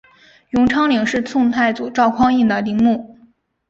[0.49, 3.19] 永昌陵是宋太祖赵匡胤的陵墓。